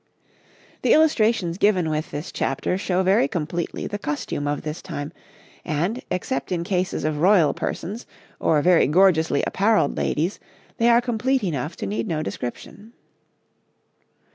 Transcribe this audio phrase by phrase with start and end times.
[0.81, 5.13] ]The illustrations given with this chapter show very completely the costume of this time,
[5.63, 8.07] and, except in cases of royal persons
[8.39, 10.39] or very gorgeously apparelled ladies,
[10.77, 12.93] they are complete enough to need no description.